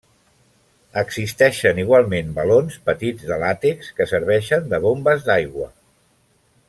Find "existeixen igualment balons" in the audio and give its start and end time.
1.01-2.79